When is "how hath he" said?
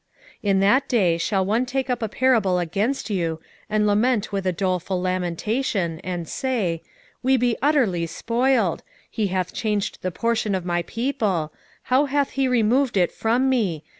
11.83-12.47